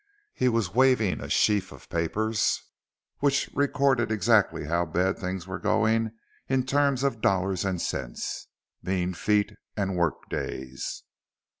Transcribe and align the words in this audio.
He 0.33 0.49
was 0.49 0.73
waving 0.73 1.21
a 1.21 1.29
sheaf 1.29 1.71
of 1.71 1.87
papers 1.87 2.59
which 3.19 3.51
recorded 3.53 4.09
exactly 4.11 4.65
how 4.65 4.83
bad 4.83 5.19
things 5.19 5.45
were 5.45 5.59
going 5.59 6.09
in 6.49 6.65
terms 6.65 7.03
of 7.03 7.21
dollars 7.21 7.63
and 7.63 7.79
cents, 7.79 8.47
mean 8.81 9.13
feet, 9.13 9.51
and 9.77 9.95
work 9.95 10.27
days. 10.27 11.03